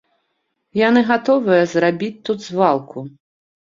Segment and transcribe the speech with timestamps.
[0.87, 3.09] Яны гатовыя зрабіць тут звалку.